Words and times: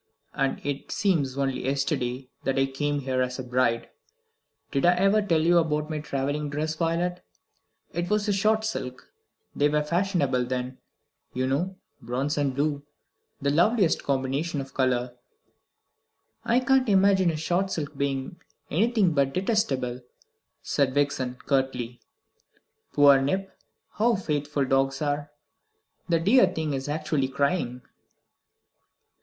And 0.33 0.59
it 0.65 0.91
seems 0.91 1.37
only 1.37 1.63
yesterday 1.63 2.27
that 2.43 2.57
I 2.57 2.65
came 2.65 3.01
here 3.01 3.21
as 3.21 3.37
a 3.37 3.43
bride. 3.43 3.87
Did 4.71 4.83
I 4.83 4.95
ever 4.95 5.21
tell 5.21 5.41
you 5.41 5.59
about 5.59 5.91
my 5.91 5.99
travelling 5.99 6.49
dress, 6.49 6.73
Violet? 6.73 7.23
It 7.93 8.09
was 8.09 8.27
a 8.27 8.33
shot 8.33 8.65
silk 8.65 9.11
they 9.55 9.69
were 9.69 9.83
fashionable 9.83 10.45
then, 10.45 10.79
you 11.35 11.45
know 11.45 11.75
bronze 12.01 12.35
and 12.35 12.55
blue 12.55 12.81
the 13.39 13.51
loveliest 13.51 14.01
combination 14.01 14.59
of 14.59 14.73
colour!" 14.73 15.15
"I 16.43 16.61
can't 16.61 16.89
imagine 16.89 17.29
a 17.29 17.37
shot 17.37 17.71
silk 17.71 17.95
being 17.95 18.41
anything 18.71 19.13
but 19.13 19.35
detestable," 19.35 20.01
said 20.63 20.95
Vixen 20.95 21.35
curtly. 21.45 22.01
"Poor 22.91 23.21
Nip! 23.21 23.55
How 23.91 24.15
faithful 24.15 24.65
dogs 24.65 24.99
are! 25.03 25.29
The 26.09 26.19
dear 26.19 26.47
thing 26.47 26.73
is 26.73 26.89
actually 26.89 27.27
crying!" 27.27 27.83